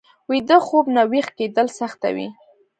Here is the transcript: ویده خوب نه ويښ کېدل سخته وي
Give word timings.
ویده 0.29 0.57
خوب 0.67 0.85
نه 0.95 1.01
ويښ 1.11 1.27
کېدل 1.37 1.67
سخته 1.79 2.09
وي 2.15 2.27